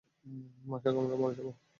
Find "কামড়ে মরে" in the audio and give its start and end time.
0.95-1.33